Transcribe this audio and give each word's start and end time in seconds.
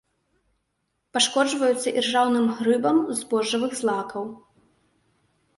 Пашкоджваюцца 1.17 1.93
іржаўным 2.01 2.49
грыбам 2.61 2.97
збожжавых 3.21 3.71
злакаў. 3.81 4.25